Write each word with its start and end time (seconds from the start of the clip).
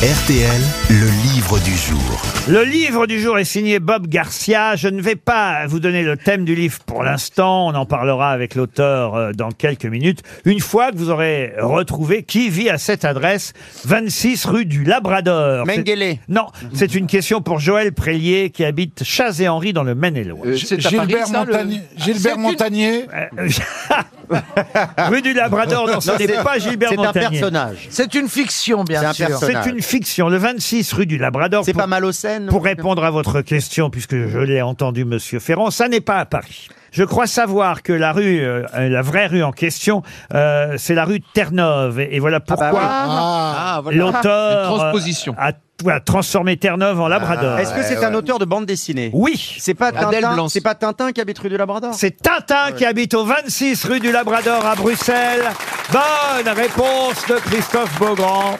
RTL, 0.00 0.60
le 0.88 1.06
livre 1.34 1.58
du 1.58 1.76
jour. 1.76 2.22
Le 2.48 2.64
livre 2.64 3.06
du 3.06 3.20
jour 3.20 3.38
est 3.38 3.44
signé 3.44 3.80
Bob 3.80 4.06
Garcia. 4.06 4.74
Je 4.74 4.88
ne 4.88 5.02
vais 5.02 5.14
pas 5.14 5.66
vous 5.66 5.78
donner 5.78 6.02
le 6.02 6.16
thème 6.16 6.46
du 6.46 6.54
livre 6.54 6.78
pour 6.86 7.02
l'instant. 7.02 7.66
On 7.66 7.74
en 7.74 7.84
parlera 7.84 8.30
avec 8.30 8.54
l'auteur 8.54 9.14
euh, 9.14 9.32
dans 9.32 9.50
quelques 9.50 9.84
minutes. 9.84 10.22
Une 10.46 10.60
fois 10.60 10.90
que 10.90 10.96
vous 10.96 11.10
aurez 11.10 11.52
retrouvé 11.58 12.22
qui 12.22 12.48
vit 12.48 12.70
à 12.70 12.78
cette 12.78 13.04
adresse, 13.04 13.52
26 13.84 14.46
rue 14.46 14.64
du 14.64 14.84
Labrador. 14.84 15.66
C'est- 15.68 15.76
Mengele. 15.76 16.16
Non, 16.28 16.46
c'est 16.72 16.94
une 16.94 17.06
question 17.06 17.42
pour 17.42 17.58
Joël 17.58 17.92
Prélier 17.92 18.48
qui 18.48 18.64
habite 18.64 19.04
Chaz-et-Henri 19.04 19.74
dans 19.74 19.84
le 19.84 19.94
Maine-et-Loire. 19.94 20.46
Euh, 20.46 20.56
c'est 20.56 20.76
à 20.86 20.88
Gilbert, 20.88 21.06
Paris, 21.08 21.30
ça, 21.30 21.44
le- 21.44 21.52
Montagnier, 21.52 21.80
Gilbert 21.98 22.38
Montagnier, 22.38 23.04
Euh, 23.38 23.48
rue 25.10 25.22
du 25.22 25.32
Labrador, 25.32 25.86
non, 25.86 26.00
ce 26.00 26.10
Non, 26.12 26.18
n'est 26.18 26.26
c'est- 26.26 26.42
pas 26.42 26.58
Gilbert 26.58 26.90
C'est 26.90 26.98
un 26.98 27.02
Montagnier. 27.04 27.40
personnage. 27.40 27.86
c'est 27.90 28.14
une 28.14 28.28
fiction, 28.28 28.84
bien 28.84 29.04
un 29.04 29.12
sûr. 29.12 29.26
personnage. 29.26 29.64
C'est 29.64 29.70
une 29.70 29.82
fiction. 29.82 30.28
Le 30.28 30.36
26 30.36 30.92
rue 30.92 31.06
du 31.06 31.18
Labrador. 31.18 31.64
C'est 31.64 31.72
pas 31.72 31.86
mal 31.86 32.04
au 32.04 32.12
Seine 32.12 32.46
Pour 32.46 32.64
répondre 32.64 33.04
à 33.04 33.10
votre 33.10 33.40
question, 33.40 33.90
puisque 33.90 34.16
je 34.28 34.38
l'ai 34.38 34.62
entendu, 34.62 35.04
Monsieur 35.04 35.38
Ferrand, 35.40 35.70
ça 35.70 35.88
n'est 35.88 36.00
pas 36.00 36.18
à 36.18 36.24
Paris. 36.24 36.68
Je 36.92 37.04
crois 37.04 37.28
savoir 37.28 37.82
que 37.84 37.92
la 37.92 38.12
rue, 38.12 38.40
euh, 38.40 38.64
la 38.74 39.00
vraie 39.02 39.26
rue 39.28 39.44
en 39.44 39.52
question, 39.52 40.02
euh, 40.34 40.74
c'est 40.76 40.94
la 40.94 41.04
rue 41.04 41.20
Terre-Neuve. 41.20 42.00
Et, 42.00 42.16
et 42.16 42.18
voilà 42.18 42.40
pourquoi 42.40 42.70
oui. 42.72 42.78
Ah, 42.82 43.80
l'auteur 43.92 44.92
euh, 44.92 45.32
a, 45.38 45.52
voilà, 45.82 46.00
transformé 46.00 46.56
Terre-Neuve 46.56 47.00
en 47.00 47.08
Labrador. 47.08 47.58
Est-ce 47.58 47.74
que 47.74 47.82
c'est 47.82 48.04
un 48.04 48.14
auteur 48.14 48.38
de 48.38 48.44
bande 48.44 48.66
dessinée 48.66 49.10
Oui. 49.12 49.56
C'est 49.58 49.74
pas 49.74 49.88
Adèle 49.88 50.20
Tintin, 50.22 50.34
Blanc. 50.34 50.48
c'est 50.48 50.60
pas 50.60 50.74
Tintin 50.74 51.12
qui 51.12 51.20
habite 51.20 51.38
rue 51.38 51.48
du 51.48 51.56
Labrador 51.56 51.94
C'est 51.94 52.20
Tintin 52.22 52.72
qui 52.76 52.84
habite 52.84 53.14
au 53.14 53.24
26 53.24 53.84
rue 53.84 54.00
du 54.00 54.12
Labrador 54.12 54.64
à 54.66 54.74
Bruxelles. 54.74 55.50
Bonne 55.92 56.52
réponse 56.54 57.26
de 57.28 57.34
Christophe 57.36 57.98
Beaugrand. 57.98 58.58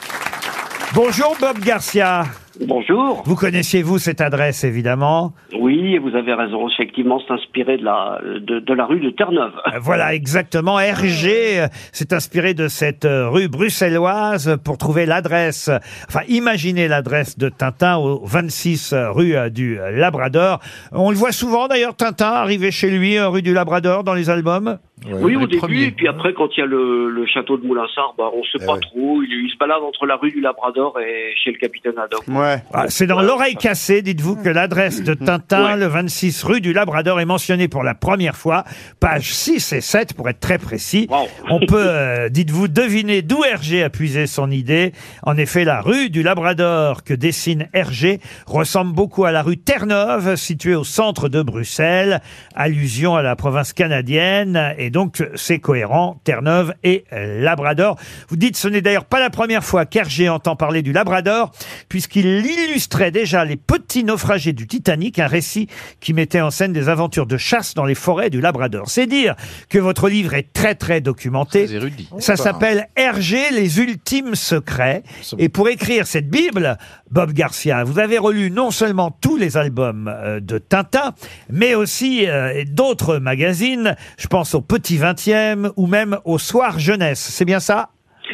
Bonjour 0.93 1.35
Bob 1.39 1.59
Garcia. 1.59 2.25
Bonjour. 2.67 3.23
Vous 3.25 3.35
connaissiez-vous 3.35 3.97
cette 3.97 4.21
adresse 4.21 4.63
évidemment 4.63 5.33
Oui, 5.59 5.97
vous 5.97 6.15
avez 6.15 6.33
raison. 6.33 6.67
Effectivement, 6.69 7.19
c'est 7.25 7.33
inspiré 7.33 7.77
de 7.77 7.83
la, 7.83 8.19
de, 8.23 8.59
de 8.59 8.73
la 8.73 8.85
rue 8.85 8.99
de 8.99 9.09
Terre-Neuve. 9.09 9.53
Euh, 9.67 9.79
Voilà, 9.79 10.13
exactement. 10.13 10.79
Hergé 10.79 11.61
euh, 11.61 11.67
s'est 11.91 12.13
inspiré 12.13 12.53
de 12.53 12.67
cette 12.67 13.05
euh, 13.05 13.29
rue 13.29 13.47
bruxelloise 13.47 14.57
pour 14.63 14.77
trouver 14.77 15.05
l'adresse, 15.05 15.69
enfin, 16.07 16.21
imaginez 16.27 16.87
l'adresse 16.87 17.37
de 17.37 17.49
Tintin 17.49 17.97
au 17.97 18.23
26 18.25 18.93
rue 19.09 19.35
du 19.49 19.79
Labrador. 19.93 20.59
On 20.91 21.09
le 21.09 21.17
voit 21.17 21.31
souvent 21.31 21.67
d'ailleurs, 21.67 21.95
Tintin, 21.95 22.31
arriver 22.31 22.71
chez 22.71 22.91
lui, 22.91 23.19
rue 23.19 23.41
du 23.41 23.53
Labrador, 23.53 24.03
dans 24.03 24.13
les 24.13 24.29
albums? 24.29 24.77
Oui, 25.09 25.35
au 25.35 25.47
début, 25.47 25.83
et 25.85 25.91
puis 25.91 26.07
après, 26.07 26.33
quand 26.33 26.47
il 26.55 26.59
y 26.59 26.63
a 26.63 26.65
le, 26.65 27.09
le 27.09 27.25
château 27.25 27.57
de 27.57 27.65
Moulinsart, 27.65 28.13
bah, 28.17 28.29
on 28.35 28.43
sait 28.43 28.65
pas 28.65 28.77
trop. 28.77 29.21
Il, 29.23 29.45
il 29.45 29.51
se 29.51 29.57
balade 29.57 29.81
entre 29.81 30.05
la 30.05 30.15
rue 30.15 30.31
du 30.31 30.41
Labrador 30.41 30.99
et 30.99 31.33
chez 31.43 31.51
le 31.51 31.57
capitaine 31.57 31.93
Haddock. 31.97 32.23
Ouais. 32.27 32.61
Ah, 32.73 32.85
C'est 32.89 33.07
dans 33.07 33.21
l'oreille 33.21 33.55
cassée, 33.55 34.01
dites-vous, 34.01 34.35
que 34.35 34.49
l'adresse 34.49 35.03
de 35.03 35.13
Tintin, 35.13 35.65
Ouais. 35.65 35.77
le 35.77 35.87
26 35.87 36.43
rue 36.43 36.61
du 36.61 36.73
Labrador, 36.73 37.19
est 37.19 37.25
mentionnée 37.25 37.67
pour 37.67 37.83
la 37.83 37.95
première 37.95 38.35
fois, 38.35 38.63
page 38.99 39.33
6 39.33 39.73
et 39.73 39.81
7 39.81 40.13
pour 40.13 40.29
être 40.29 40.39
très 40.39 40.57
précis. 40.59 41.07
Wow. 41.09 41.27
On 41.49 41.59
peut, 41.59 41.75
euh, 41.87 42.29
dites-vous, 42.29 42.67
deviner 42.67 43.21
d'où 43.23 43.43
Hergé 43.43 43.83
a 43.83 43.89
puisé 43.89 44.27
son 44.27 44.51
idée. 44.51 44.91
En 45.23 45.35
effet, 45.37 45.63
la 45.65 45.81
rue 45.81 46.09
du 46.09 46.21
Labrador 46.23 47.03
que 47.03 47.13
dessine 47.15 47.67
Hergé 47.73 48.19
ressemble 48.45 48.93
beaucoup 48.93 49.25
à 49.25 49.31
la 49.31 49.41
rue 49.41 49.57
Terre-Neuve, 49.57 50.35
située 50.35 50.75
au 50.75 50.83
centre 50.83 51.27
de 51.29 51.41
Bruxelles, 51.41 52.21
allusion 52.55 53.15
à 53.15 53.21
la 53.23 53.35
province 53.35 53.73
canadienne, 53.73 54.73
et 54.77 54.89
donc 54.91 55.23
c'est 55.35 55.59
cohérent, 55.59 56.19
Terre-Neuve 56.23 56.73
et 56.83 57.05
Labrador. 57.11 57.97
Vous 58.29 58.35
dites, 58.35 58.57
ce 58.57 58.67
n'est 58.67 58.81
d'ailleurs 58.81 59.05
pas 59.05 59.19
la 59.19 59.29
première 59.29 59.63
fois 59.63 59.85
qu'Hergé 59.85 60.29
entend 60.29 60.55
parler 60.55 60.81
du 60.81 60.93
Labrador, 60.93 61.51
puisqu'il 61.89 62.45
illustrait 62.45 63.11
déjà 63.11 63.45
les 63.45 63.57
petits 63.57 64.03
naufragés 64.03 64.53
du 64.53 64.67
Titanic, 64.67 65.19
un 65.19 65.27
récit 65.27 65.67
qui 65.99 66.13
mettait 66.13 66.41
en 66.41 66.51
scène 66.51 66.73
des 66.73 66.89
aventures 66.89 67.25
de 67.25 67.37
chasse 67.37 67.73
dans 67.73 67.85
les 67.85 67.95
forêts 67.95 68.29
du 68.29 68.41
Labrador. 68.41 68.89
C'est 68.89 69.07
dire 69.07 69.35
que 69.69 69.79
votre 69.79 70.09
livre 70.09 70.33
est 70.33 70.53
très 70.53 70.75
très 70.75 71.01
documenté. 71.01 71.65
Très 71.65 71.75
érudit. 71.75 72.09
Ça 72.19 72.35
s'appelle 72.35 72.89
Hergé, 72.95 73.51
les 73.51 73.79
ultimes 73.79 74.35
secrets. 74.35 75.03
Et 75.37 75.49
pour 75.49 75.69
écrire 75.69 76.07
cette 76.07 76.29
Bible, 76.29 76.77
Bob 77.09 77.33
Garcia, 77.33 77.83
vous 77.83 77.99
avez 77.99 78.17
relu 78.17 78.51
non 78.51 78.71
seulement 78.71 79.11
tous 79.11 79.37
les 79.37 79.57
albums 79.57 80.11
euh, 80.13 80.39
de 80.39 80.57
Tintin, 80.57 81.13
mais 81.49 81.75
aussi 81.75 82.27
euh, 82.27 82.63
d'autres 82.67 83.17
magazines. 83.17 83.95
Je 84.17 84.27
pense 84.27 84.55
au 84.55 84.61
Petit 84.61 84.80
20e 84.89 85.71
ou 85.77 85.87
même 85.87 86.17
au 86.25 86.37
Soir 86.37 86.79
Jeunesse. 86.79 87.19
C'est 87.19 87.45
bien 87.45 87.59
ça? 87.59 87.89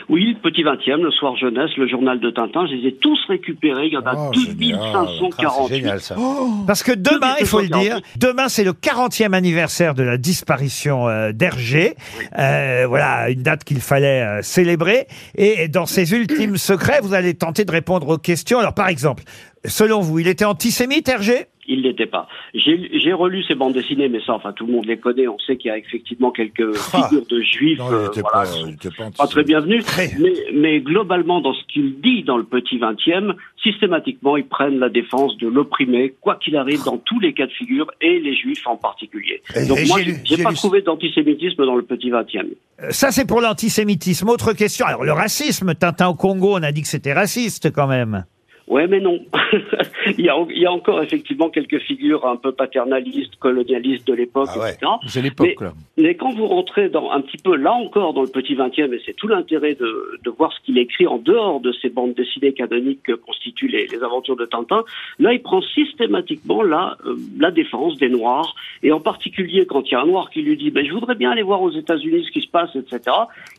Oui, 0.10 0.38
petit 0.42 0.64
20e, 0.64 1.02
le 1.02 1.12
soir 1.12 1.36
jeunesse, 1.36 1.72
le 1.76 1.88
journal 1.88 2.20
de 2.20 2.30
Tintin, 2.30 2.66
je 2.68 2.76
les 2.76 2.90
ai 2.90 2.96
tous 2.96 3.20
récupérés. 3.28 3.88
Il 3.88 3.94
y 3.94 3.98
en 3.98 4.06
a 4.06 4.14
Oh, 4.16 4.32
12 4.34 4.56
génial. 4.58 4.80
Ah, 4.82 5.06
548. 5.20 5.68
c'est 5.68 5.76
génial 5.76 6.02
ça. 6.02 6.16
Parce 6.66 6.84
que 6.84 6.92
demain, 6.94 7.34
il 7.40 7.46
faut 7.46 7.60
le 7.60 7.68
dire, 7.68 8.00
248. 8.16 8.20
demain 8.20 8.48
c'est 8.48 8.64
le 8.64 8.72
40e 8.72 9.34
anniversaire 9.34 9.96
de 9.96 10.04
la 10.04 10.18
disparition 10.18 11.10
euh, 11.10 11.32
d'Hergé. 11.34 11.96
Euh, 12.38 12.86
voilà, 12.88 13.30
une 13.30 13.42
date 13.42 13.64
qu'il 13.64 13.82
fallait 13.82 14.22
euh, 14.22 14.42
célébrer. 14.44 15.08
Et 15.36 15.68
dans 15.68 15.86
ces 15.86 16.14
ultimes 16.14 16.58
secrets, 16.58 17.00
vous 17.02 17.14
allez 17.14 17.34
tenter 17.34 17.66
de 17.66 17.72
répondre 17.72 18.08
aux 18.08 18.18
questions. 18.18 18.60
Alors 18.60 18.74
par 18.74 18.88
exemple, 18.88 19.24
selon 19.66 20.00
vous, 20.00 20.20
il 20.20 20.28
était 20.28 20.46
antisémite, 20.46 21.10
Hergé? 21.10 21.48
Il 21.70 21.82
l'était 21.82 22.06
pas. 22.06 22.28
J'ai 22.54 23.12
relu 23.14 23.44
ces 23.44 23.54
bandes 23.56 23.74
dessinées, 23.74 24.08
mais 24.08 24.22
ça, 24.26 24.34
enfin, 24.34 24.54
tout 24.54 24.66
le 24.66 24.72
monde 24.74 24.86
les 24.86 24.98
connaît. 24.98 25.28
On 25.28 25.38
sait 25.40 25.58
qu'il 25.58 25.68
y 25.70 25.72
a 25.72 25.78
effectivement 25.78 26.32
quelques 26.32 26.76
Ah. 26.94 27.04
figures 27.04 27.26
de 27.28 27.42
juifs. 27.42 27.78
Non, 27.80 27.92
euh, 27.92 28.08
voilà, 28.22 28.50
pas, 29.18 29.28
très 29.28 29.44
bienvenus. 29.44 29.84
Très. 29.86 30.12
Mais, 30.20 30.34
mais 30.54 30.80
globalement, 30.80 31.42
dans 31.42 31.54
ce 31.54 31.64
qu'il 31.68 32.00
dit 32.00 32.24
dans 32.24 32.38
le 32.38 32.44
petit 32.46 32.78
20e, 32.78 33.34
systématiquement, 33.62 34.38
ils 34.38 34.46
prennent 34.48 34.80
la 34.80 34.90
défense 34.90 35.38
de 35.38 35.48
l'opprimé, 35.48 36.14
quoi 36.22 36.36
qu'il 36.36 36.56
arrive, 36.56 36.84
dans 36.86 36.98
tous 36.98 37.20
les 37.20 37.34
cas 37.34 37.48
de 37.48 37.52
figure, 37.52 37.92
et 38.02 38.20
les 38.20 38.36
juifs 38.36 38.66
en 38.66 38.78
particulier. 38.78 39.42
Et- 39.56 39.68
Donc 39.68 39.80
et 39.80 39.86
moi, 39.88 40.00
j'ai 40.24 40.42
pas 40.42 40.52
lu- 40.52 40.56
trouvé 40.56 40.82
d'antisémitisme 40.82 41.66
dans 41.66 41.76
le 41.76 41.84
petit 41.84 42.10
20e. 42.10 42.48
Euh, 42.82 42.88
Ça, 42.92 43.12
c'est 43.12 43.28
pour 43.28 43.42
l'antisémitisme. 43.42 44.30
Autre 44.30 44.54
question. 44.54 44.86
Alors, 44.86 45.04
le 45.04 45.12
racisme, 45.12 45.74
Tintin 45.76 46.08
au 46.08 46.16
Congo, 46.16 46.54
on 46.58 46.64
a 46.64 46.72
dit 46.72 46.82
que 46.82 46.88
c'était 46.88 47.14
raciste 47.14 47.72
quand 47.74 47.88
même. 47.88 48.24
Ouais, 48.68 48.86
mais 48.88 49.00
non. 49.00 49.20
il, 50.18 50.26
y 50.26 50.30
a, 50.30 50.36
il 50.50 50.62
y 50.62 50.66
a 50.66 50.72
encore 50.72 51.02
effectivement 51.02 51.50
quelques 51.50 51.80
figures 51.80 52.26
un 52.26 52.36
peu 52.36 52.52
paternalistes, 52.52 53.38
colonialistes 53.38 54.06
de 54.08 54.14
l'époque, 54.14 54.50
Ah 54.54 54.60
ouais. 54.60 54.72
etc. 54.72 54.92
C'est 55.08 55.22
l'époque, 55.22 55.62
là. 55.62 55.74
Mais 55.98 56.16
quand 56.16 56.34
vous 56.34 56.46
rentrez 56.48 56.90
dans 56.90 57.12
un 57.12 57.22
petit 57.22 57.38
peu 57.38 57.56
là 57.56 57.72
encore 57.72 58.14
dans 58.14 58.24
le 58.24 58.28
petit 58.28 58.56
20e, 58.56 58.94
et 58.94 59.02
c'est 59.06 59.14
tout 59.16 59.28
l'intérêt 59.28 59.76
de, 59.76 60.20
de 60.24 60.30
voir 60.30 60.52
ce 60.54 60.60
qu'il 60.66 60.78
écrit 60.78 61.08
en 61.08 61.18
dehors 61.18 61.62
de 61.62 61.72
ces 61.82 61.90
bandes 61.90 62.14
dessinées 62.14 62.54
canoniques 62.54 63.04
que 63.04 63.14
constituent 63.14 63.70
les, 63.70 63.88
les 63.88 64.04
aventures 64.04 64.36
de 64.36 64.46
Tintin, 64.46 64.84
là 65.18 65.34
il 65.34 65.42
prend 65.42 65.62
systématiquement 65.62 66.62
la, 66.62 66.98
euh, 67.06 67.16
la 67.40 67.52
défense 67.52 67.98
des 67.98 68.10
Noirs, 68.10 68.54
et 68.84 68.92
en 68.92 69.00
particulier 69.00 69.66
quand 69.66 69.84
il 69.88 69.92
y 69.94 69.96
a 69.96 70.02
un 70.02 70.06
Noir 70.06 70.30
qui 70.30 70.42
lui 70.42 70.58
dit 70.58 70.72
ben, 70.72 70.86
je 70.86 70.92
voudrais 70.94 71.16
bien 71.16 71.32
aller 71.32 71.42
voir 71.42 71.62
aux 71.62 71.72
États-Unis 71.72 72.26
ce 72.26 72.32
qui 72.32 72.42
se 72.42 72.50
passe, 72.50 72.76
etc. 72.76 73.00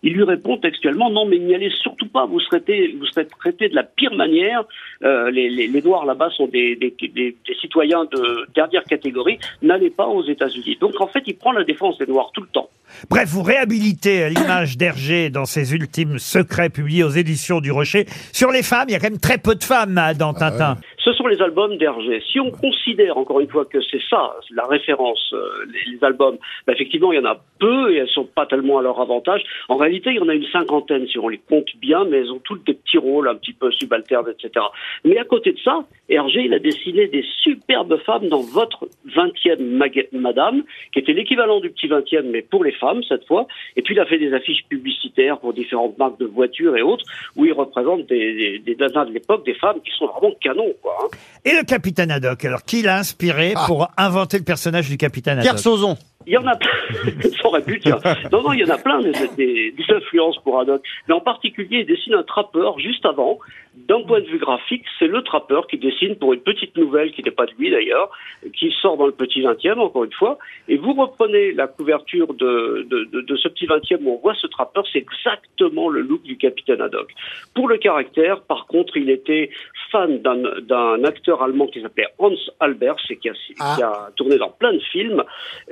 Il 0.02 0.12
lui 0.12 0.22
répond 0.22 0.58
textuellement 0.58 1.10
non 1.10 1.26
mais 1.26 1.38
n'y 1.38 1.54
allez 1.54 1.70
surtout 1.70 2.08
pas, 2.08 2.26
vous 2.26 2.40
serez, 2.40 2.94
vous 2.98 3.06
serez 3.06 3.26
traité 3.26 3.68
de 3.68 3.74
la 3.74 3.82
pire 3.84 4.14
manière. 4.14 4.64
Euh, 5.04 5.30
les, 5.30 5.48
les, 5.48 5.68
les 5.68 5.82
Noirs 5.82 6.04
là-bas 6.04 6.28
sont 6.30 6.48
des, 6.48 6.74
des, 6.74 6.92
des, 7.00 7.08
des 7.46 7.54
citoyens 7.60 8.04
de 8.12 8.48
dernière 8.54 8.82
catégorie, 8.82 9.38
n'allez 9.62 9.90
pas 9.90 10.06
aux 10.06 10.24
États-Unis. 10.24 10.76
Donc 10.80 11.00
en 11.00 11.06
fait 11.06 11.22
il 11.26 11.36
prend 11.36 11.52
la 11.52 11.62
défense 11.62 11.98
des 11.98 12.06
Noirs 12.06 12.30
tout 12.34 12.40
le 12.40 12.48
temps. 12.48 12.68
Bref, 13.08 13.28
vous 13.28 13.42
réhabilitez 13.42 14.28
l'image 14.30 14.76
d'Hergé 14.76 15.30
dans 15.30 15.44
ses 15.44 15.74
ultimes 15.74 16.18
secrets 16.18 16.70
publiés 16.70 17.04
aux 17.04 17.10
éditions 17.10 17.60
du 17.60 17.70
Rocher. 17.70 18.06
Sur 18.32 18.50
les 18.50 18.62
femmes, 18.62 18.86
il 18.88 18.92
y 18.92 18.94
a 18.96 18.98
quand 18.98 19.10
même 19.10 19.20
très 19.20 19.38
peu 19.38 19.54
de 19.54 19.62
femmes 19.62 19.96
hein, 19.98 20.14
dans 20.14 20.34
Tintin. 20.34 20.78
Ce 21.08 21.14
sont 21.14 21.26
les 21.26 21.40
albums 21.40 21.78
d'Hergé. 21.78 22.22
Si 22.30 22.38
on 22.38 22.50
considère 22.50 23.16
encore 23.16 23.40
une 23.40 23.48
fois 23.48 23.64
que 23.64 23.78
c'est 23.80 24.02
ça, 24.10 24.36
la 24.50 24.66
référence, 24.66 25.32
euh, 25.32 25.64
les, 25.90 26.04
albums, 26.04 26.36
bah, 26.66 26.74
effectivement, 26.74 27.12
il 27.12 27.16
y 27.16 27.18
en 27.18 27.24
a 27.24 27.40
peu 27.58 27.94
et 27.94 27.96
elles 27.96 28.10
sont 28.10 28.26
pas 28.26 28.44
tellement 28.44 28.76
à 28.76 28.82
leur 28.82 29.00
avantage. 29.00 29.42
En 29.70 29.76
réalité, 29.76 30.10
il 30.10 30.16
y 30.16 30.20
en 30.20 30.28
a 30.28 30.34
une 30.34 30.44
cinquantaine 30.52 31.08
si 31.08 31.18
on 31.18 31.30
les 31.30 31.38
compte 31.38 31.68
bien, 31.80 32.04
mais 32.04 32.18
elles 32.18 32.30
ont 32.30 32.40
toutes 32.40 32.66
des 32.66 32.74
petits 32.74 32.98
rôles 32.98 33.26
un 33.26 33.36
petit 33.36 33.54
peu 33.54 33.70
subalternes, 33.70 34.28
etc. 34.28 34.66
Mais 35.06 35.16
à 35.16 35.24
côté 35.24 35.52
de 35.52 35.58
ça, 35.60 35.86
Hergé, 36.10 36.42
il 36.42 36.52
a 36.52 36.58
dessiné 36.58 37.06
des 37.06 37.24
superbes 37.42 37.96
femmes 38.04 38.28
dans 38.28 38.42
votre 38.42 38.86
20e 39.06 39.62
maga- 39.62 40.08
Madame, 40.12 40.62
qui 40.92 40.98
était 40.98 41.14
l'équivalent 41.14 41.60
du 41.60 41.70
petit 41.70 41.88
20e, 41.88 42.28
mais 42.28 42.42
pour 42.42 42.64
les 42.64 42.72
femmes 42.72 43.02
cette 43.08 43.26
fois. 43.26 43.46
Et 43.76 43.82
puis 43.82 43.94
il 43.94 44.00
a 44.00 44.04
fait 44.04 44.18
des 44.18 44.34
affiches 44.34 44.66
publicitaires 44.68 45.38
pour 45.38 45.54
différentes 45.54 45.96
marques 45.96 46.18
de 46.18 46.26
voitures 46.26 46.76
et 46.76 46.82
autres, 46.82 47.06
où 47.34 47.46
il 47.46 47.54
représente 47.54 48.04
des, 48.08 48.58
des, 48.58 48.74
de 48.74 49.12
l'époque, 49.14 49.46
des 49.46 49.54
femmes 49.54 49.80
qui 49.80 49.90
sont 49.92 50.06
vraiment 50.06 50.34
canons, 50.42 50.74
quoi. 50.82 50.97
Et 51.44 51.52
le 51.52 51.62
capitaine 51.64 52.10
Haddock, 52.10 52.44
alors 52.44 52.62
qui 52.64 52.82
l'a 52.82 52.98
inspiré 52.98 53.52
Ah. 53.56 53.64
pour 53.66 53.88
inventer 53.96 54.38
le 54.38 54.44
personnage 54.44 54.88
du 54.88 54.96
capitaine 54.96 55.40
Pierre 55.40 55.52
Haddock? 55.52 55.62
Sauzon. 55.62 55.96
Il 56.26 56.32
y 56.32 56.36
en 56.36 56.46
a 56.46 56.56
plein. 56.56 56.70
Ça 57.40 57.46
aurait 57.46 57.62
pu 57.62 57.78
dire. 57.78 57.98
Non, 58.32 58.42
non, 58.42 58.52
il 58.52 58.60
y 58.60 58.64
en 58.64 58.74
a 58.74 58.78
plein 58.78 59.00
des, 59.00 59.12
des, 59.36 59.70
des 59.70 59.94
influences 59.94 60.36
pour 60.38 60.60
Haddock. 60.60 60.82
Mais 61.06 61.14
en 61.14 61.20
particulier, 61.20 61.80
il 61.80 61.86
dessine 61.86 62.14
un 62.14 62.22
trappeur 62.22 62.78
juste 62.78 63.06
avant. 63.06 63.38
D'un 63.74 64.02
point 64.02 64.20
de 64.20 64.26
vue 64.26 64.38
graphique, 64.38 64.84
c'est 64.98 65.06
le 65.06 65.22
trappeur 65.22 65.68
qui 65.68 65.78
dessine 65.78 66.16
pour 66.16 66.32
une 66.32 66.40
petite 66.40 66.76
nouvelle 66.76 67.12
qui 67.12 67.22
n'est 67.22 67.30
pas 67.30 67.46
de 67.46 67.52
lui 67.56 67.70
d'ailleurs, 67.70 68.10
qui 68.52 68.74
sort 68.82 68.96
dans 68.96 69.06
le 69.06 69.12
petit 69.12 69.40
20e, 69.40 69.78
encore 69.78 70.04
une 70.04 70.12
fois. 70.12 70.38
Et 70.66 70.76
vous 70.76 70.94
reprenez 70.94 71.52
la 71.52 71.68
couverture 71.68 72.34
de, 72.34 72.86
de, 72.90 73.04
de, 73.04 73.20
de 73.20 73.36
ce 73.36 73.46
petit 73.46 73.66
20e 73.66 74.02
où 74.02 74.14
on 74.14 74.18
voit 74.18 74.34
ce 74.34 74.48
trappeur, 74.48 74.84
c'est 74.92 74.98
exactement 74.98 75.88
le 75.88 76.00
look 76.00 76.22
du 76.22 76.36
capitaine 76.36 76.80
Haddock. 76.80 77.12
Pour 77.54 77.68
le 77.68 77.78
caractère, 77.78 78.40
par 78.42 78.66
contre, 78.66 78.96
il 78.96 79.10
était 79.10 79.50
fan 79.92 80.20
d'un 80.22 80.38
d'un 80.60 81.04
acteur 81.04 81.42
allemand 81.42 81.66
qui 81.68 81.80
s'appelait 81.80 82.08
Hans 82.18 82.34
Albers 82.60 82.96
et 83.10 83.16
qui 83.16 83.28
a, 83.28 83.32
qui 83.32 83.82
a 83.82 84.10
tourné 84.16 84.38
dans 84.38 84.50
plein 84.50 84.72
de 84.72 84.80
films. 84.80 85.22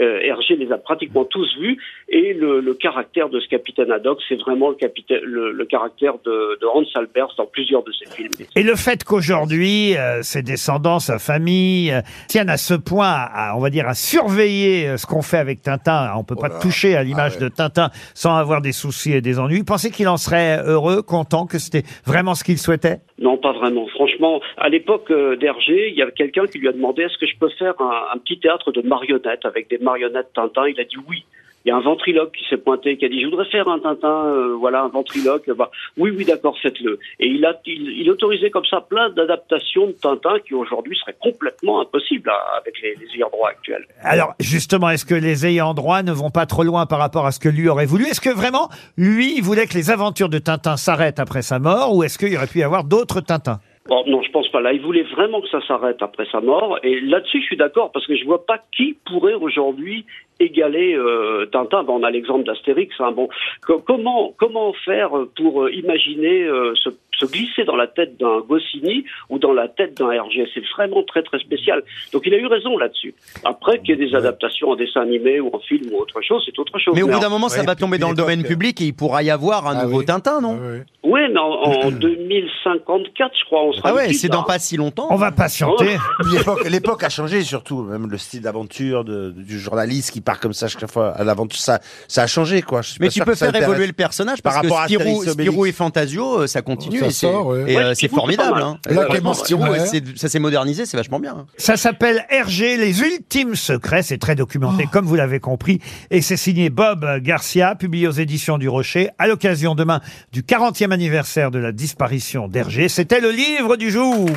Euh, 0.01 0.21
Hergé 0.37 0.57
les 0.57 0.73
a 0.73 0.79
pratiquement 0.79 1.25
tous 1.25 1.49
vus. 1.59 1.79
Et 2.09 2.35
le, 2.35 2.61
le 2.61 2.75
caractère 2.75 3.29
de 3.29 3.41
ce 3.41 3.49
capitaine 3.49 3.91
Haddock, 3.91 4.19
c'est 4.29 4.37
vraiment 4.37 4.69
le, 4.69 4.77
capitaine, 4.77 5.21
le, 5.23 5.51
le 5.53 5.65
caractère 5.65 6.15
de, 6.25 6.59
de 6.61 6.67
Hans 6.67 6.85
Albers 6.95 7.35
dans 7.37 7.47
plusieurs 7.47 7.83
de 7.83 7.93
ses 7.93 8.07
films. 8.15 8.47
Et 8.55 8.63
le 8.63 8.77
fait 8.77 9.03
qu'aujourd'hui, 9.05 9.97
euh, 9.97 10.23
ses 10.23 10.43
descendants, 10.43 10.99
sa 11.01 11.19
famille, 11.19 11.91
euh, 11.91 12.01
tiennent 12.29 12.51
à 12.51 12.57
ce 12.57 12.75
point, 12.75 13.09
à, 13.09 13.57
on 13.57 13.61
va 13.61 13.71
dire, 13.71 13.89
à 13.89 13.95
surveiller 13.95 14.89
euh, 14.89 14.97
ce 14.97 15.07
qu'on 15.07 15.23
fait 15.23 15.39
avec 15.39 15.63
Tintin. 15.63 16.13
On 16.17 16.25
peut 16.25 16.37
pas 16.37 16.51
toucher 16.61 16.97
à 16.97 17.03
l'image 17.03 17.39
de 17.39 17.49
Tintin 17.49 17.91
sans 18.15 18.37
avoir 18.37 18.61
des 18.61 18.73
soucis 18.73 19.13
et 19.13 19.21
des 19.21 19.39
ennuis. 19.39 19.65
Pensez 19.65 19.91
qu'il 19.91 20.09
en 20.09 20.17
serait 20.17 20.63
heureux, 20.65 21.03
content, 21.03 21.47
que 21.47 21.59
c'était 21.59 21.83
vraiment 22.07 22.35
ce 22.35 22.45
qu'il 22.45 22.59
souhaitait? 22.59 22.99
Non, 23.19 23.39
pas 23.39 23.53
vraiment. 23.53 23.87
Franchement, 23.89 24.41
à 24.59 24.69
l'époque 24.69 25.11
d'Hergé, 25.41 25.89
il 25.91 25.97
y 25.97 26.03
avait 26.03 26.13
quelqu'un 26.13 26.47
qui 26.47 26.59
lui 26.59 26.69
a 26.69 26.73
demandé 26.73 27.03
est-ce 27.03 27.19
que 27.19 27.27
je 27.27 27.37
peux 27.39 27.49
faire 27.59 27.75
un, 27.81 28.15
un 28.15 28.19
petit 28.19 28.39
théâtre 28.39 28.73
de 28.73 28.83
marionnettes 28.83 29.45
avec 29.45 29.71
des 29.71 29.79
marionnettes 29.79 30.26
Tintin. 30.35 30.69
Il 30.69 30.81
a 30.81 30.85
dit 30.85 30.97
oui. 31.09 31.25
Il 31.65 31.71
y 31.71 31.73
a 31.73 31.77
un 31.79 31.81
ventriloque 31.81 32.31
qui 32.31 32.45
s'est 32.49 32.59
pointé, 32.59 32.97
qui 32.97 33.05
a 33.07 33.09
dit 33.09 33.21
je 33.21 33.27
voudrais 33.27 33.45
faire 33.47 33.67
un 33.67 33.81
Tintin, 33.81 34.27
euh, 34.27 34.55
voilà 34.55 34.83
un 34.83 34.89
ventriloque. 34.89 35.51
Bah, 35.51 35.69
oui, 35.97 36.13
oui, 36.17 36.25
d'accord, 36.25 36.57
faites-le. 36.63 37.01
Et 37.19 37.27
il 37.27 37.45
a, 37.45 37.61
il, 37.67 38.09
autorisait 38.09 38.51
comme 38.51 38.65
ça 38.67 38.81
plein 38.81 39.11
d'adaptations 39.11 39.89
de 39.89 39.93
Tintin 39.93 40.39
qui 40.47 40.55
aujourd'hui 40.55 40.97
seraient 40.97 41.17
complètement 41.21 41.81
impossibles 41.81 42.31
à- 42.31 42.59
avec 42.61 42.81
les, 42.81 42.95
les 42.95 43.13
ayants 43.17 43.31
droit 43.33 43.49
actuels. 43.49 43.85
Alors, 44.01 44.35
justement, 44.39 44.91
est-ce 44.91 45.05
que 45.05 45.17
les 45.17 45.45
ayants 45.45 45.75
droit 45.75 46.05
ne 46.05 46.13
vont 46.13 46.31
pas 46.31 46.47
trop 46.47 46.63
loin 46.63 46.87
par 46.87 47.01
rapport 47.01 47.27
à 47.27 47.33
ce 47.33 47.41
que 47.41 47.49
lui 47.49 47.69
aurait 47.69 47.87
voulu? 47.87 48.05
Est-ce 48.05 48.21
que 48.21 48.31
vraiment, 48.31 48.69
lui, 48.97 49.37
il 49.37 49.43
voulait 49.43 49.67
que 49.67 49.75
les 49.75 49.91
aventures 49.91 50.29
de 50.29 50.39
Tintin 50.39 50.77
s'arrêtent 50.77 51.19
après 51.19 51.43
sa 51.43 51.59
mort 51.59 51.97
ou 51.97 52.05
est-ce 52.05 52.17
qu'il 52.17 52.37
aurait 52.37 52.47
pu 52.47 52.61
y 52.61 52.63
avoir 52.63 52.85
d'autres 52.85 53.21
Tintins? 53.21 53.59
Bon, 53.89 54.03
non, 54.07 54.23
je 54.23 54.31
pense 54.31 54.49
pas. 54.51 54.61
Là, 54.61 54.73
il 54.73 54.81
voulait 54.81 55.05
vraiment 55.05 55.41
que 55.41 55.49
ça 55.49 55.61
s'arrête 55.67 56.03
après 56.03 56.27
sa 56.33 56.41
mort. 56.41 56.79
Et 56.83 57.01
là-dessus, 57.01 57.41
je 57.41 57.47
suis 57.47 57.57
d'accord 57.57 57.93
parce 57.93 58.07
que 58.07 58.17
je 58.17 58.25
vois 58.25 58.45
pas 58.45 58.59
qui 58.77 58.97
pourrait 59.07 59.35
aujourd'hui 59.35 60.05
égaler 60.41 60.95
euh, 60.95 61.47
Tintin. 61.47 61.83
Bon, 61.85 62.01
on 62.01 62.03
a 62.03 62.11
l'exemple 62.11 62.45
d'Astérix. 62.45 62.95
Hein. 62.99 63.13
Bon, 63.13 63.29
co- 63.67 63.79
comment 63.79 64.35
comment 64.37 64.73
faire 64.85 65.11
pour 65.37 65.63
euh, 65.65 65.73
imaginer 65.73 66.43
euh, 66.45 66.75
se, 66.75 66.91
se 67.19 67.25
glisser 67.27 67.65
dans 67.65 67.77
la 67.77 67.87
tête 67.87 68.19
d'un 68.19 68.41
Goscinny 68.41 69.05
ou 69.31 69.39
dans 69.39 69.53
la 69.55 69.69
tête 69.69 69.97
d'un 69.97 70.11
Hergé? 70.11 70.47
C'est 70.53 70.63
vraiment 70.77 71.03
très 71.05 71.23
très 71.23 71.39
spécial. 71.39 71.83
Donc, 72.13 72.23
il 72.27 72.35
a 72.35 72.39
eu 72.39 72.47
raison 72.47 72.77
là-dessus. 72.77 73.15
Après, 73.45 73.79
qu'il 73.79 73.91
y 73.91 73.93
ait 73.93 74.07
des 74.07 74.15
adaptations 74.15 74.69
en 74.71 74.77
dessin 74.77 75.01
animé 75.03 75.41
ou 75.41 75.49
en 75.55 75.59
film 75.61 75.91
ou 75.93 75.99
autre 76.01 76.21
chose, 76.21 76.43
c'est 76.45 76.59
autre 76.59 76.79
chose. 76.79 76.95
Mais 76.95 77.03
au 77.03 77.07
bout 77.09 77.21
d'un 77.21 77.29
moment, 77.31 77.49
ça 77.49 77.61
Ouais, 77.61 77.67
va 77.67 77.75
tomber 77.77 77.97
dans 77.99 78.11
le 78.11 78.17
domaine 78.17 78.43
public 78.43 78.81
et 78.83 78.85
il 78.85 78.95
pourra 78.95 79.23
y 79.23 79.31
avoir 79.31 79.67
un 79.67 79.77
Ah 79.79 79.85
nouveau 79.85 80.01
oui. 80.01 80.05
Tintin, 80.05 80.41
non? 80.43 80.57
Ouais, 80.59 80.69
ouais. 80.79 80.83
Oui, 81.07 81.21
mais 81.33 81.39
en, 81.39 81.87
en 81.87 81.91
2054, 81.91 83.33
je 83.39 83.45
crois, 83.45 83.63
on 83.65 83.73
sera 83.73 83.91
Ah 83.91 83.95
ouais, 83.95 84.13
c'est 84.13 84.29
dans 84.29 84.43
pas 84.43 84.59
si 84.59 84.77
longtemps. 84.77 85.07
On 85.11 85.17
va 85.17 85.31
patienter. 85.33 85.97
Puis 86.21 86.33
L'époque, 86.37 86.69
l'époque 86.69 87.03
a 87.05 87.09
changé 87.09 87.43
surtout, 87.43 87.83
même 87.83 88.09
le 88.11 88.19
style 88.19 88.43
d'aventure 88.43 89.05
de- 89.05 89.31
du 89.31 89.59
journaliste 89.59 90.11
qui 90.11 90.21
part 90.21 90.41
comme 90.41 90.53
ça 90.53 90.69
chaque 90.69 90.91
fois 90.91 91.11
à 91.11 91.25
l'aventure, 91.25 91.61
ça, 91.61 91.81
ça 92.09 92.23
a 92.23 92.27
changé 92.27 92.63
quoi. 92.63 92.83
Je 92.83 92.91
suis 92.91 92.99
Mais 93.01 93.07
pas 93.07 93.11
tu 93.13 93.15
sûr 93.19 93.25
peux 93.25 93.33
que 93.33 93.39
ça 93.39 93.47
faire 93.47 93.51
intéresse. 93.55 93.69
évoluer 93.69 93.87
le 93.87 93.93
personnage 93.93 94.43
Par 94.43 94.53
parce 94.55 94.67
que 94.67 94.69
rapport 94.73 94.83
à 94.83 94.87
Spirou, 94.87 95.03
Astérix 95.03 95.27
et 95.27 95.31
Obélix. 95.31 95.51
Spirou 95.53 95.67
et 95.67 95.73
Fantasio, 95.73 96.41
euh, 96.41 96.47
ça 96.47 96.63
continue 96.63 96.99
Ça 96.99 97.07
et 97.07 97.11
c'est 97.11 97.27
sort, 97.27 97.47
ouais. 97.49 97.73
et, 97.73 97.77
Ouais, 97.77 97.83
euh, 97.83 97.95
c'est 97.95 98.07
Spirou, 98.09 98.31
c'est 98.31 98.37
pas 98.37 98.45
formidable. 98.45 98.55
mal. 98.55 98.63
Hein. 98.63 98.79
Là, 98.91 99.01
Ouais, 99.03 99.07
Clément 99.11 99.35
Spirou, 99.35 99.63
Stirner. 99.63 99.81
ouais, 99.81 99.87
c'est- 99.87 100.19
ça 100.19 100.29
s'est 100.29 100.39
modernisé, 100.41 100.87
c'est 100.87 100.97
vachement 100.97 101.21
bien. 101.21 101.47
Ça 101.57 101.77
s'appelle 101.77 102.25
Hergé, 102.31 102.77
les 102.77 103.01
ultimes 103.03 103.55
secrets. 103.55 104.03
C'est 104.03 104.19
très 104.19 104.35
documenté, 104.35 104.85
Oh. 104.87 104.91
comme 104.93 105.07
vous 105.07 105.15
l'avez 105.17 105.41
compris. 105.41 105.81
Et 106.11 106.21
c'est 106.21 106.37
signé 106.37 106.71
Bob 106.71 107.07
Garcia, 107.23 107.75
publié 107.77 108.09
aux 108.09 108.13
éditions 108.13 108.59
du 108.59 108.69
Rocher, 108.69 109.11
à 109.19 109.27
l'occasion 109.27 109.75
demain 109.75 110.01
du 110.33 110.43
40e 110.43 110.93
anniversaire 110.97 111.51
de 111.51 111.59
la 111.59 111.73
disparition 111.73 112.49
d'Hergé. 112.49 112.89
C'était 112.89 113.21
le 113.21 113.31
livre 113.31 113.77
du 113.77 113.91
jour. 113.91 114.31